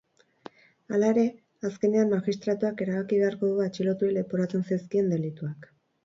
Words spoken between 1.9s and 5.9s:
magistratuak erabaki beharko du atxilotuei leporatzen zaizkien delituak.